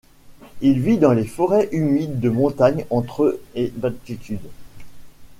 Il 0.61 0.79
vit 0.81 0.97
dans 0.97 1.13
les 1.13 1.25
forêts 1.27 1.69
humides 1.71 2.19
de 2.19 2.29
montagne 2.31 2.85
entre 2.89 3.39
et 3.53 3.67
d'altitude. 3.75 4.49